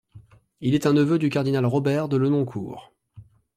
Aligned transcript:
Il 0.61 0.73
est 0.73 0.87
un 0.87 0.93
neveu 0.93 1.19
du 1.19 1.29
cardinal 1.29 1.63
Robert 1.63 2.09
de 2.09 2.17
Lenoncourt. 2.17 2.91